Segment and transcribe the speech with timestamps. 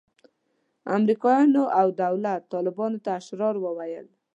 [0.97, 4.07] امریکایانو او دولت طالبانو ته اشرار ویل.